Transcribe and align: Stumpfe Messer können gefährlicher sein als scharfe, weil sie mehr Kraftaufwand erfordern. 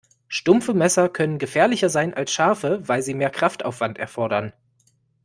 Stumpfe 0.27 0.73
Messer 0.73 1.09
können 1.09 1.37
gefährlicher 1.37 1.87
sein 1.87 2.15
als 2.15 2.31
scharfe, 2.33 2.79
weil 2.87 3.03
sie 3.03 3.13
mehr 3.13 3.29
Kraftaufwand 3.29 3.99
erfordern. 3.99 4.51